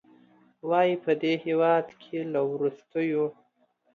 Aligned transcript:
وايي، 0.69 0.95
په 1.03 1.11
دې 1.21 1.33
هېواد 1.45 1.87
کې 2.01 2.17
له 2.33 2.41
وروستیو 2.51 3.25